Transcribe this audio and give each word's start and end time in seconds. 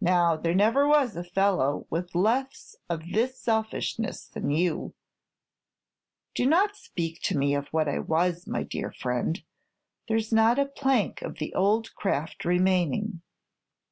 Now, 0.00 0.34
there 0.36 0.52
never 0.52 0.88
was 0.88 1.14
a 1.14 1.22
fellow 1.22 1.86
with 1.88 2.16
less 2.16 2.74
of 2.90 3.12
this 3.12 3.38
selfishness 3.40 4.26
than 4.26 4.50
you" 4.50 4.94
"Do 6.34 6.44
not 6.44 6.74
speak 6.74 7.20
to 7.22 7.38
me 7.38 7.54
of 7.54 7.68
what 7.68 7.88
I 7.88 8.00
was, 8.00 8.48
my 8.48 8.64
dear 8.64 8.90
friend. 8.90 9.40
There's 10.08 10.32
not 10.32 10.58
a 10.58 10.66
plank 10.66 11.22
of 11.22 11.38
the 11.38 11.54
old 11.54 11.94
craft 11.94 12.44
remaining. 12.44 13.22